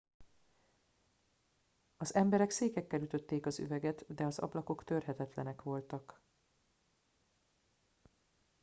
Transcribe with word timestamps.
az 1.97 2.15
emberek 2.15 2.49
székekkel 2.49 3.01
ütötték 3.01 3.45
az 3.45 3.59
üveget 3.59 4.13
de 4.13 4.25
az 4.25 4.39
ablakok 4.39 4.83
törhetetlenek 4.83 5.61
voltak 5.61 6.21